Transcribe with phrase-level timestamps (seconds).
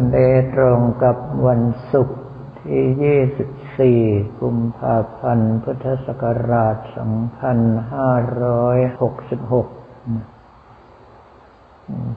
[0.00, 0.20] วันเด
[0.54, 1.16] ตรงกับ
[1.46, 1.62] วัน
[1.92, 2.20] ศุกร์
[2.60, 6.94] ที่ 24 กุมภาพันธ์ พุทธศักราช 2566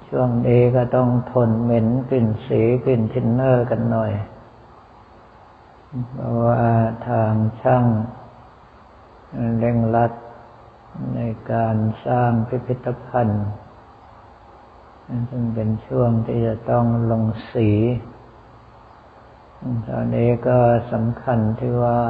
[0.08, 4.11] ช่วงนี้ก็ต้องทนเหม็นกลิ่นสีกลิ่นทินเนอร์กันหน่อย
[6.11, 6.63] เพราะว่า
[7.07, 7.86] ทางช่าง
[9.59, 10.11] เร่งรัด
[11.15, 11.20] ใน
[11.52, 11.75] การ
[12.05, 13.47] สร้างพิพิธภัณฑ์
[15.30, 17.70] ซึ่งเป็นช่วงที่จะต้องลงสี
[19.88, 20.60] ตอนนี้ก็
[20.92, 22.02] สำคัญที่ว่า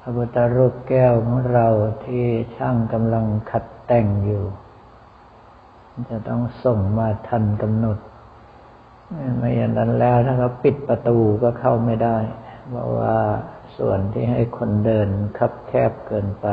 [0.00, 1.68] พระพุทธรูปแก้วของเรา
[2.04, 2.24] ที่
[2.56, 4.44] ช่างกำลังขัดแต่งอยู่
[6.10, 7.98] จะต้องส่งมาทันกำหนด
[9.38, 12.16] ไม่อย่างนั้นแล้วถ้าเขาปิดประตูก็เข้าไม่ได้
[12.68, 13.16] เพราะว่า
[13.78, 15.08] ส่วนที่ให้คนเดิน
[15.38, 16.46] คับแคบเกินไป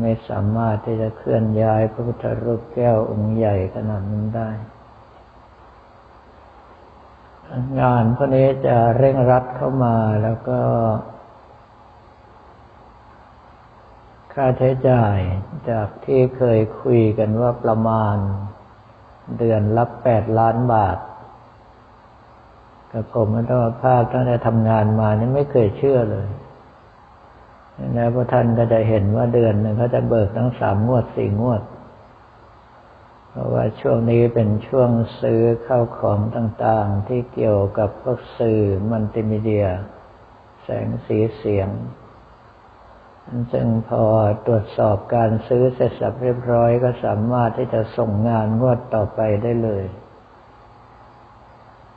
[0.00, 4.50] ไม่สามารถที่จะเคลื่อนย้ายพระพุทธรูปแก้วองค์ใหญ่ขนาดนั้นได้
[7.80, 10.60] งานพวกนี้จะเร่งรัดเข้ามาแล้วก็
[14.32, 15.18] ค่าใช้จ่าย
[15.70, 18.16] จากที่เคยคุยกันว่าประมาณ
[19.38, 20.98] เดือนละแปดล้านบาท
[22.92, 26.28] กับผมมัต้องภาพตั้งแต่ทำงานมานี่ไม่เคยเชื่อเลย
[27.94, 31.62] แล้วพระท่านก็จะเห็นว่าเดือนหนึ่งเขาจะเบิกทั้งสามงวดสี่งวด
[33.30, 39.66] เพราะว่าช่วงนี้เป็นช่วงซื้อเข้าของต่างๆ ที่เกี่ยวกับพวกสื่อมัลติมีเดีย
[40.62, 41.68] แสงสีเสียง
[43.52, 44.04] ซึ่งพอ
[44.46, 49.84] ตรวจสอบการซื้อเสร็จสับเรียบร้อยก็สามารถที่จะส่งงานงวดต่อไปได้เลย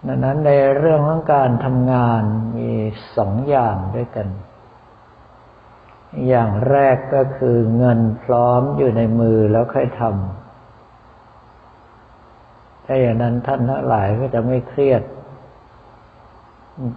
[0.08, 2.24] ดังนั้นในเรื่องของการทำงาน
[2.58, 2.72] มี
[3.18, 4.28] สองอย่างด้วยกัน
[6.28, 10.12] อย่างแรกก็คือเงินพร้อมอยู่ในมือแล้วค่อยทำ
[12.86, 15.04] ถ้าอย่างนั้นท่านทั้งหลายก็จะไม่เครียด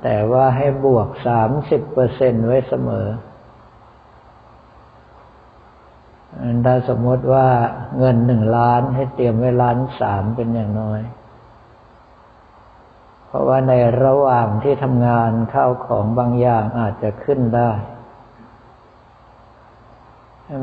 [0.02, 3.06] แต่ว่าให้บวกสามสิบเปอร์เซ็นไว้เสมอ
[6.66, 7.48] ถ้าสมมติว่า
[7.98, 11.00] เงินหนึ่งล้านให้เตรียมไว้ล้านสามเป็นอย่างน้อย
[13.26, 13.72] เพราะว่าใน
[14.04, 17.70] ระหว่างที่ทำงานเข้าของบางอย่างอาจจะขึ้นได้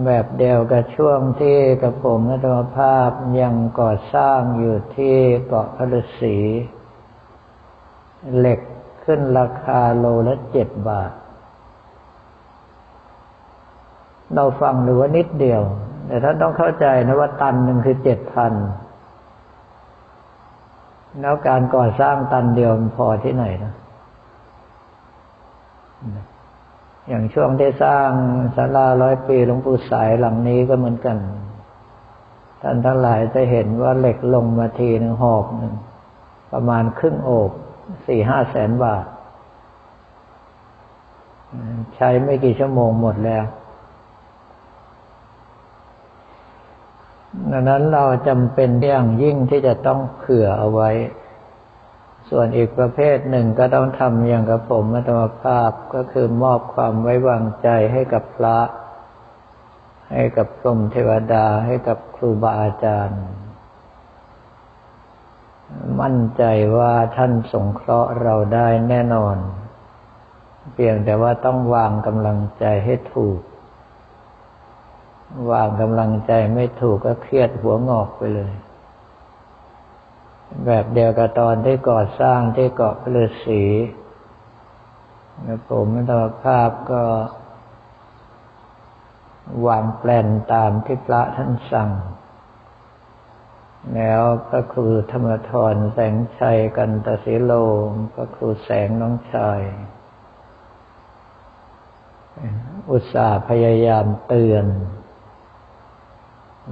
[0.05, 3.09] แบบเดียวกับช่วงที่กระผมนัตมภาพ
[3.41, 5.15] ยังก่อสร้างอยู่ที่
[5.47, 6.37] เกาะพระฤาษี
[8.37, 8.59] เหล็ก
[9.03, 11.11] ขึ้นราคาโลละเจ็ดบาท
[14.33, 15.61] เราฟังหรือว่านิดเดียว
[16.07, 18.53] แต่ท่านต้องเข้าใจนะว่าตันหนึ่งคือเจ็ดพัน
[21.21, 23.73] แล้วการก่อสร้างตันเดียวมันพอที่ไหนนะ
[27.09, 28.09] อย่างช่วงที่สร้าง
[28.55, 31.17] ศาลาร้อยปีหลวงปู่สายหลังนี้ก็เหมือนกัน
[32.61, 35.73] ท่านทั้งหลายจะเห็นว่าเหล็กลงมาทีหนึ่งหอบหนึ่ง
[36.51, 37.51] ประมาณครึ่งโอบ
[38.07, 39.05] สี่ห้าแสนบาท
[41.95, 43.45] ใช้ไม่กี่ชั่วโมงหมดแล้ว
[47.51, 50.89] ดังนั้นเราจำเป็นอย่างยิ่งที่จะต้องเผื่อเอาไว้
[52.29, 58.59] ส่วนอีกประเภทหนึ่งก็ต้องทำอย่างกับผมมัตมภาพก็คือมอบความไว้วางใจให้กับพระ
[60.13, 63.21] ให้กับพรหมเทวดาให้กับครูบาอาจารย์
[66.01, 66.43] มั่นใจ
[66.77, 69.37] ว่าท่านสงเคราะห์เราได้แน่นอน
[70.73, 73.39] เพียงแต่ว่าต้องวางกำลังใจให้ถูก
[75.51, 78.53] วางกำลังใจไม่ถูกก็เครียดหัวงอกไปเลย
[80.65, 83.63] แบบเดียวกับตอนที่ก่อสร้างที่เกาะพฤษี
[85.69, 87.03] ผมตอภาพก็
[89.67, 91.91] วางแปลนตามที่พระท่านสั่ง
[93.95, 97.51] แล้วพระครูธรรมทรแสงชัยกันตศิโล
[98.13, 99.61] พระครูแสงน้องชาย
[102.91, 104.65] อุตส่าห์พยายามเตือน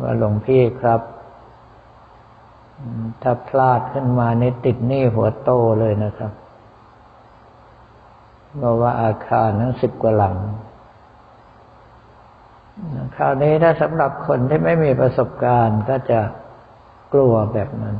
[0.01, 1.01] ว่าหลวงพี่ครับ
[3.21, 6.33] ถ้าพลาดขึ้นมาในติดหนี้หัวโตเลยนะครับ
[8.57, 10.35] เพราะว่าอาคารทั้งสิบกว่าหลัง
[13.15, 16.21] คราวนี้ถ้าสำหรับคนที่ไม่มีประสบการณ์ก็จะ
[17.13, 17.97] กลัวแบบนั้น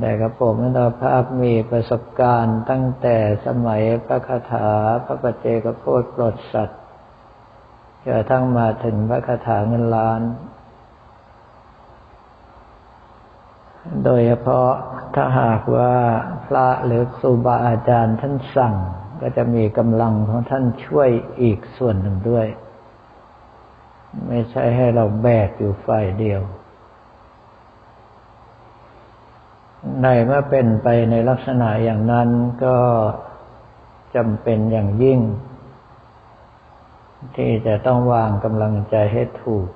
[0.00, 3.16] แต่กระผมนันภาพมีประสบการณ์ตั้งแต่
[3.46, 4.68] สมัยพระคาถา
[5.04, 6.82] พระปเจกโพธปลดสัตว์
[8.04, 10.20] จนทั้งมาถึงพระคาถาเงินล้าน
[14.04, 14.70] โดยเฉพาะ
[15.14, 15.92] ถ้าหากว่า
[16.46, 18.74] พระหรือครูบาอาจารย์ท่านสั่ง
[19.20, 21.10] ก็จะมีกำลังของท่านช่วย
[21.42, 22.46] อีกส่วนหนึ่งด้วย
[24.26, 26.40] ไม่ใช่ให้เราแบกอยู่ฝ่ายเดียว
[30.02, 32.28] ในเมื่อเป็นไปในลักษณะอย่างนั้น
[32.64, 32.76] ก็
[34.16, 35.20] จำเป็นอย่างยิ่ง
[37.36, 39.66] ที่จะต้องวางกำลังใจให้ถูก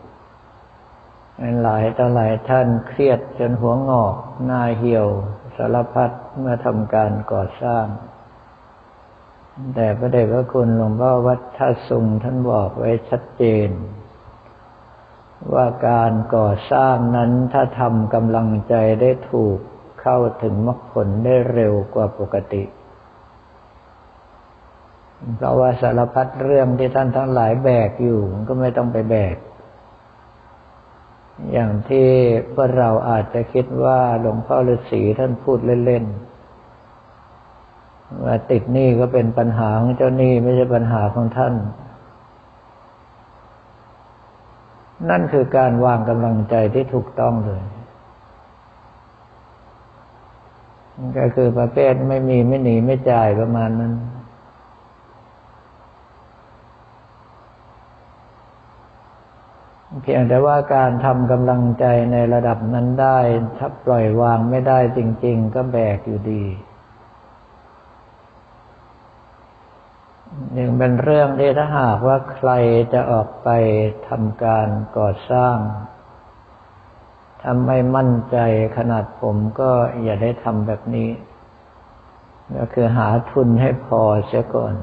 [1.62, 4.14] หลายต่อหลายท่านเครียดจนหัวงอก
[4.44, 5.08] หน้าเหี่ยว
[5.56, 7.86] สารพัดเมื่อทำการก่อสร้าง
[9.74, 13.70] แต่พระเดชพระคุณหลวงพ่อวัดท่าสุงท่านบอกไว้ชัดเจน
[15.54, 19.58] ว่าการก่อสร้างนั้นถ้าทำกำลังใจได้ถูก
[20.00, 22.64] เข้าถึงมรรคผลได้เร็วกว่าปกติ
[25.36, 29.36] เพราะว่าสารพัดเรื่องที่ท่านทั้งหลายแบกอยู่มันก็ไม่ต้องไปแบก
[31.52, 32.06] อย่างที่
[32.54, 36.28] พวกเราอาจจะคิดว่าหลวงพ่อฤาษีท่านพูดเล่นๆ
[38.24, 41.54] ว่าติดหนี้ก็เป็นปัญหาของเจ้าหนี้ไม่ใช่ปัญหาของท่าน
[45.10, 47.62] นั่นคือการวางกำลังใจที่ถูกต้องเลย
[51.18, 53.92] ก็คือประเภทไม่มีไม่หนีไม่จ่ายประมาณนั้น
[60.02, 63.18] เพียงแต่ว่าการทำกำลังใจในระดับนั้นได้
[63.58, 66.44] ถ้าปล่อยวางไม่ได้จริง ๆ ก็แบกอยู่ดี
[70.58, 72.50] ยังเป็นเรื่องที่ถ้าหากว่าใคร
[72.92, 73.48] จะออกไป
[74.08, 75.56] ทำการก่อสร้าง
[77.42, 78.36] ทำไม่มั่นใจ
[78.76, 79.70] ขนาดผมก็
[80.02, 81.08] อย่าได้ทำแบบนี้
[82.58, 84.74] ก็คือหาทุนให้พอเสียก่อน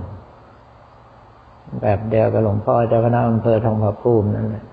[1.81, 4.65] แบบเดียวกับหลวงพ่อเจ้าคณะอำเภอทองผาภูมินั่นแหละ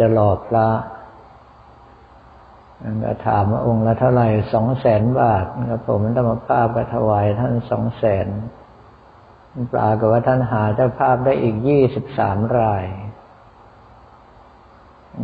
[0.00, 0.68] จะหลอกพระ
[3.04, 8.26] ก็ถามว่าองค์ละเท่าไหร่สองแสนบาทครับผมธรรมภาพก็ถวายท่านสองแสน
[9.72, 12.84] ปรากฏว่าท่านหาเจ้าภาพได้อีกยี่สิบสามราย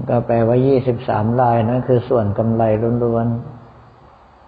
[0.08, 2.62] ก็แปลว่ายี่สิบสามรายนั้นคือส่วนกำไร
[3.04, 3.28] ล้วน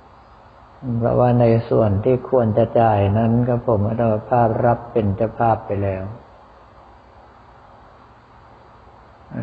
[0.04, 6.02] ๆเพราะว่าในส่วนที่ควรจะจ่ายนั้นก็ผมธรรมภาพรับเป็นเจ้าภาพไปแล้ว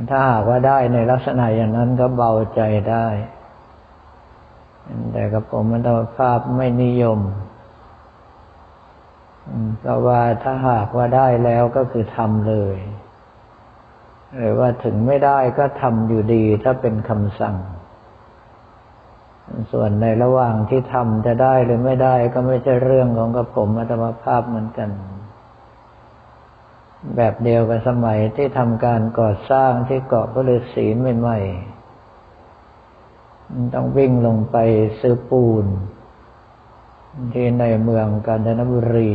[0.09, 2.61] ถ้าหากว่าได้ในลักษณะอย่างนั้นก็เบาใจ
[2.91, 3.07] ได้
[5.11, 7.19] แต่กับผมมันตภาพไม่นิยม
[9.79, 12.77] เพราะว่าถ้าหากว่าได้แล้วก็คือทำเลย
[14.37, 17.57] หรือว่าถึงไม่ได้ก็ทำอยู่ดีถ้าเป็นคำสั่ง
[19.71, 24.89] ส่วนในระหว่างที่ทำจะได้หรือไม่ได้ก็ไม่ใช่เรื่องของกับผมอัตมภาพเหมือนกัน
[27.15, 30.85] แบบเดียวกับสมัยที่ทำการก่อสร้างที่เกาะพระฤาษี
[31.19, 34.57] ใหม่ๆต้องวิ่งลงไป
[34.99, 35.65] ซื้อปูน
[37.33, 39.13] ที่ในเมืองกาญจนบุรี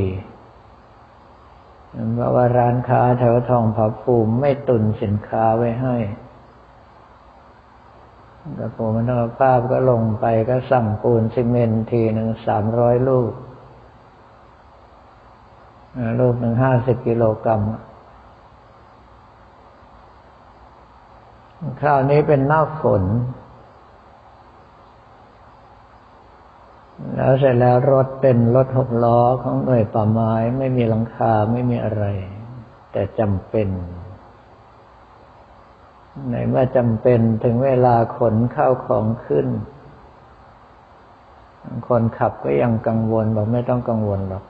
[2.15, 5.97] เพราะว่าร้านค้าแถวทองผาภูมิไม่ตุนสินค้าไว้ให้
[8.57, 13.33] แต่ผมมันภาพก็ลงไปก็สั่งปูนซีเมนทีหนึ่งสามร้อยลูก
[16.21, 17.61] ลูกหนึ่งห้าสิบกิโลกรัม
[21.81, 23.05] คราวนี้เป็นหน้าฝน
[27.15, 32.05] แล้วเสร็จแล้วรถเป็นรถหกล้อของหน่วยป่าไม้ไม่มีหลังคาไม่มีอะไร
[32.93, 33.69] แต่จำเป็น
[36.31, 39.47] ในเมื่อจำเป็นถึงเวลาขนข้าวของขึ้น
[41.89, 44.45] คนขับก็ยังกังวลบอกไม่ต้องกังวลหรอก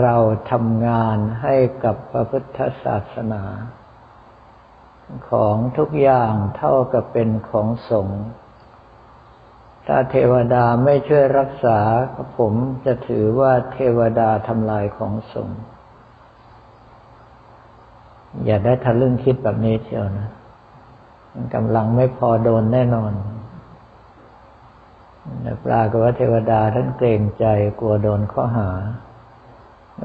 [0.00, 0.16] เรา
[0.50, 1.54] ทำงานให้
[1.84, 3.44] กับพระพุทธศาสนา
[5.30, 8.22] ของทุกอย่างเท่ากับเป็นของสงฆ์
[9.86, 11.78] ถ้าเทวดาไม่ช่วยรักษา
[12.38, 12.52] ผม
[12.84, 15.60] จะถือว่าเทวดาทำลายของสงฆ์
[18.44, 20.30] อย่าได้ทะลึ่งคิดแบบนี้เชียวนะ
[21.54, 23.12] กำลังไม่พอโดนแน่นอน
[25.64, 27.44] ปลากว่าเทวดาท่านเกรงใจ
[27.80, 28.70] กลัวโดนข้อหา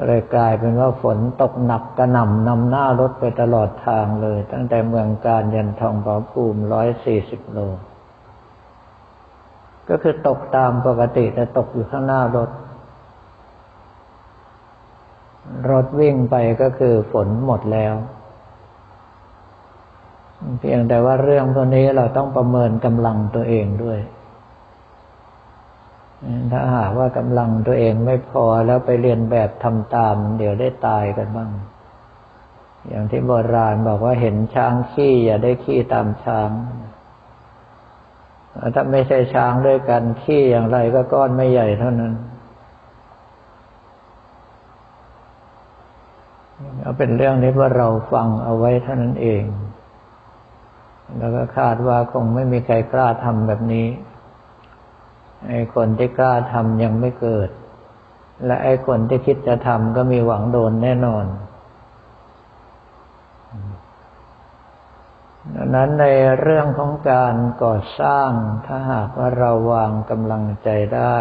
[0.07, 7.59] เลยกลายเป็นว่าฝนตกหนักกระหน่ำนำหน้ารถไปตลอดทางเลย ตั้งแต่เมืองการยันทองผาภูมิร้อยสี่สิบโล
[9.89, 12.49] ก็คือตกตามปกติแต่ตกอยู่ข้างหน้ารถ
[15.71, 17.93] รถวิ่งไปก็คือฝนหมดแล้ว
[20.59, 23.99] เพียงแต่ว่าเรื่องพวนี้เราต้องประเมินกำลังตัวเองด้วย
[26.51, 31.51] ถ้าหากว่ากำลังตัวเองไม่พอแล้วไปเรียนแบบทำตาม เดี๋ยวได้ตายกันบ้าง
[32.87, 36.49] อย่างที่โบราณบอกว่าเห็นช้างขี้อย่าได้ขี้ตามช้าง
[38.75, 42.13] ถ้าไม่ใช่ช้างด้วยกันขี้อย่างไรก็ก้อนไม่ใหญ่เท่านั้น
[46.81, 49.43] เอาเป็นเรื่องที่ว่าเราฟังเอาไว้เท่านั้นเอง
[51.17, 53.87] แล้วก็คาดว่าคงไม่มีใครกล้าทำแบบนี้
[55.47, 57.49] ไอ้คนที่กล้าทำยังไม่เกิด
[58.45, 61.25] และไอ้คนที่คิดจะทำก็มีหวังโดนแน่นอน
[65.55, 66.05] ดังนั้นใน
[66.39, 68.31] เรื่องของการก่อสร้าง
[68.65, 71.17] ถ้าหากว่าเราวางกำลังใจได้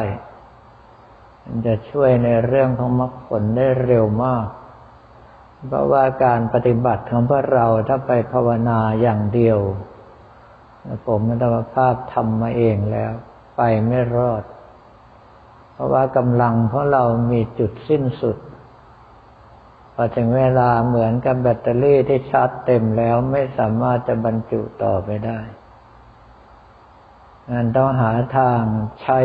[1.45, 4.47] มันจะช่วยในเรื่องของมรรคผลได้เร็วมาก
[5.67, 9.59] เพราะว่าการปฏิบัติของพวกเราถ้าไปภาวนาอย่างเดียว
[11.07, 13.13] ผมมันธรรมภาพทำมาเองแล้ว
[13.59, 14.43] ไปไม่รอด
[15.73, 18.37] เพราะว่ากำลังของเรามีจุดสิ้นสุด
[19.95, 25.41] พอถึงเวลาเหมือนกับแบตเตอรี่ที่ชาร์จเต็มแล้วไม่สามารถจะบรรจุต่อไปได้
[27.51, 28.61] งั้นต้องหาทาง
[29.03, 29.21] ใช้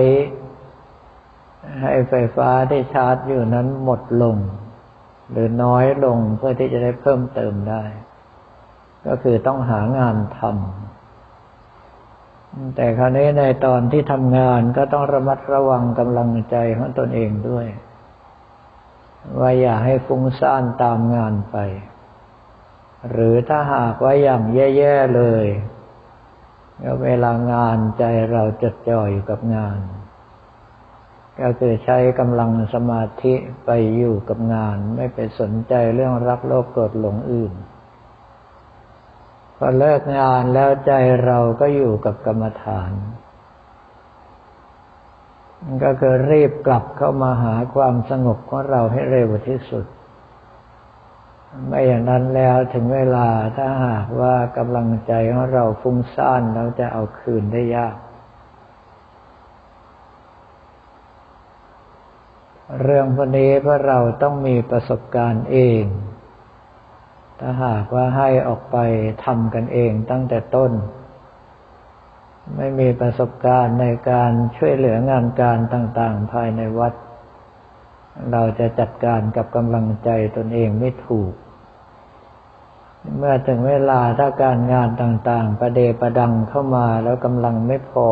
[1.82, 4.38] ให้ไฟฟ้าที่ชาร์จอยู่นั้นหมดลง
[5.32, 7.84] หรือน้อยลงเพื่อที่จะได้เพิ่มเติมได้
[9.08, 10.92] ก็คือต้องหางานทำ
[12.75, 17.67] แต่คราวนี้ในตอนที่ทำงานก็ต้องระมัดระวังกำลังใจของตนเองด้วย
[19.39, 21.57] ว่าอย่าให้ฟุ้งซ่านตามงานไป
[23.12, 25.45] หรือถ้าหากว่าอย่างแย่ๆเลย
[26.83, 29.79] ก็เวลางานใจเราจดจ่ออยู่กับงาน
[31.41, 33.33] ก็คือใช้กำลังสมาธิ
[33.65, 37.53] ไปอยู่กับงาน ไม่ไปสนใจเรื่องรักโลภโกรธหลงอื่น
[39.65, 40.91] อเลิกงานแล้วใจ
[41.25, 42.91] เราก็อยู่กับกรรมฐาน
[45.84, 49.86] ก็คือรีบกลับเข้ามาหาความสงบของเราให้เร็วที่สุด
[51.67, 53.27] ไม่อย่างนั้นแล้วถึงเวลา
[53.58, 57.98] ถ้าหากว่ากำลังใจของเราฟุ้งซ่านเราจะเอาคืนได้ยาก
[62.82, 65.84] เรื่องพวกนี้เพราะเราต้องมีประสบการณ์เอง
[67.45, 68.77] ถ้าหากว่าให้ออกไป
[69.25, 70.71] ทำกันเองตั้งแต่ต้น
[72.57, 76.93] ไม่มีประสบการณ์ในการช่วยเหลืองานการต่างๆ ภายในวัด
[78.31, 81.33] เราจะจัดการกับกำลังใจตนเองไม่ถูก
[83.17, 88.07] เมื่อถึงเวลาถ้าการงานต่างๆ ประเดประดังเข้ามาแล้วกำลังไม่พอ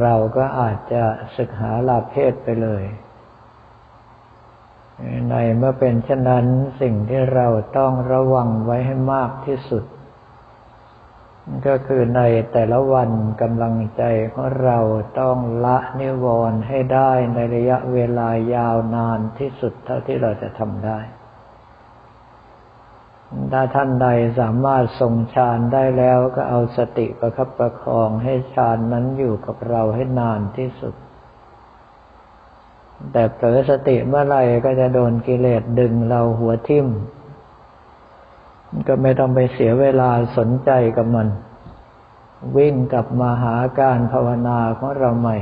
[0.00, 1.02] เราก็อาจจะ
[1.36, 2.84] ศึกหาลาเพศไปเลย
[5.30, 6.46] ในเมื่อเป็นเช่นนั้น
[6.80, 7.46] สิ่งที่เรา
[7.78, 9.84] ต้องระวังไว้ให้มากที่สุด
[11.66, 12.22] ก็คือใน
[12.52, 13.10] แต่ละวัน
[13.42, 14.78] กำลังใจของเรา
[15.20, 20.98] ต้องละนิวรณ์ให้ได้ในระยะเวลายาวนานที่สุดเท่าที่เราจะทำได้
[23.52, 24.08] ถ้าท่านใด
[24.40, 30.94] สามารถทรงฌานได้แล้วก็เอาสติประคับประคองให้ฌานนั้นอยู่กับเราให้นานที่สุด
[33.12, 36.86] แต่เผลอสติเมื่อไรก็จะโดนกิเลสดึงเราหัวทิ่ม
[38.88, 41.28] ก็ไม่ต้องไปเสียเวลาสนใจกับมัน
[42.56, 45.38] วิ่งกลับมาหาการภาวนาของเราใหม่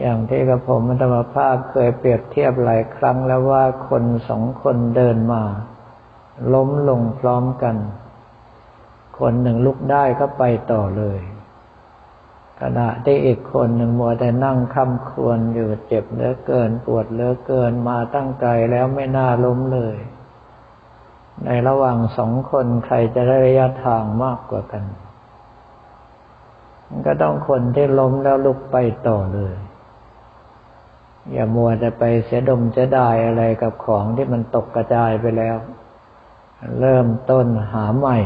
[0.00, 5.42] อย่างที่กระผมธรรมภาพเคยเปรียบเทียบหลายครั้งแล้วว่าคนสองคนเดินมา
[6.54, 7.76] ล้มลงพร้อมกัน
[9.18, 11.18] คนหนึ่งลุกได้ก็ไปต่อเลย
[12.62, 19.96] ขณะที่อีกคนหนึ่งมัวแต่นั่งคำควรอยู่เจ็บเหลือเกิน ปวดเหลือเกินมาตั้งไกลแล้วไม่น่าล้มเลย
[21.44, 24.84] ในระหว่างสองคนใครจะได้ระยะทางมากกว่ากัน
[27.06, 28.76] ก็ต้องคนที่ล้มแล้วลุกไป
[29.08, 29.56] ต่อเลย
[31.32, 35.56] อย่ามัวแต่ไปเสียดมเสียดายอะไรกับของที่มันตกกระจายไปแล้ว
[36.80, 38.18] เริ่มต้นหาใหม่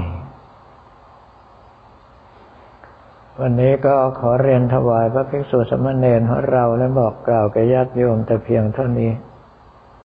[3.40, 9.10] วันนี้ก็ขอเรียนถวายพระภิกษุสมณเณรของเราและบอกกล่าวแก่ญาติโยมแต่เพียงเท่านี้